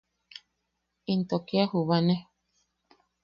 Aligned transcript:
¡Into 1.13 1.37
kia 1.47 1.65
jubane! 1.71 2.15